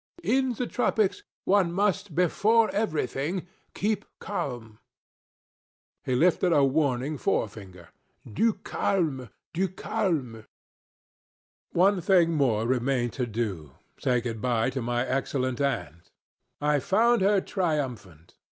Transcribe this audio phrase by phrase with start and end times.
[0.23, 4.79] In the tropics one must before everything keep calm.'...
[6.03, 7.89] He lifted a warning forefinger....
[8.25, 10.35] 'Du calme, du calme.
[10.37, 10.45] Adieu.'
[11.73, 16.09] "One thing more remained to do say good by to my excellent aunt.
[16.59, 18.33] I found her triumphant.